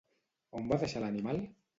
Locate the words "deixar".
0.83-1.03